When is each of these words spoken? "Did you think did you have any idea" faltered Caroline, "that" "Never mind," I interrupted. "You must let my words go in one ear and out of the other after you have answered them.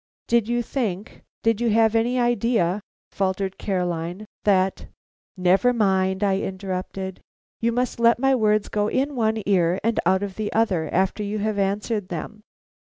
"Did 0.27 0.47
you 0.47 0.63
think 0.63 1.21
did 1.43 1.61
you 1.61 1.69
have 1.69 1.93
any 1.93 2.19
idea" 2.19 2.81
faltered 3.11 3.59
Caroline, 3.59 4.25
"that" 4.45 4.87
"Never 5.37 5.73
mind," 5.73 6.23
I 6.23 6.39
interrupted. 6.39 7.21
"You 7.59 7.71
must 7.71 7.99
let 7.99 8.17
my 8.17 8.33
words 8.33 8.67
go 8.67 8.87
in 8.87 9.15
one 9.15 9.43
ear 9.45 9.79
and 9.83 9.99
out 10.07 10.23
of 10.23 10.37
the 10.37 10.51
other 10.53 10.91
after 10.91 11.21
you 11.21 11.37
have 11.37 11.59
answered 11.59 12.09
them. 12.09 12.41